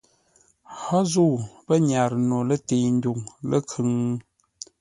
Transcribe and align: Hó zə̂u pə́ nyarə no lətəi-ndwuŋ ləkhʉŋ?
Hó 0.81 0.97
zə̂u 1.11 1.35
pə́ 1.65 1.77
nyarə 1.87 2.17
no 2.29 2.37
lətəi-ndwuŋ 2.49 3.19
ləkhʉŋ? 3.49 3.91